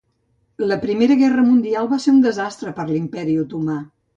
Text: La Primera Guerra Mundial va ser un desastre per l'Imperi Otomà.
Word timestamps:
La 0.71 0.77
Primera 0.85 1.17
Guerra 1.19 1.43
Mundial 1.51 1.91
va 1.93 1.99
ser 2.07 2.15
un 2.15 2.19
desastre 2.27 2.75
per 2.81 2.89
l'Imperi 2.91 3.41
Otomà. 3.47 3.79